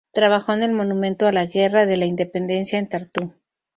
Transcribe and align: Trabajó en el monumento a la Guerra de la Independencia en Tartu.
Trabajó 0.11 0.53
en 0.53 0.63
el 0.63 0.71
monumento 0.71 1.27
a 1.27 1.31
la 1.31 1.45
Guerra 1.45 1.85
de 1.85 1.95
la 1.95 2.05
Independencia 2.05 2.79
en 2.79 2.89
Tartu. 2.89 3.35